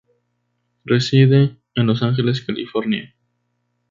Reside" 0.83 1.57
en 1.75 1.85
Los 1.85 2.01
Ángeles, 2.01 2.41
California. 2.43 3.13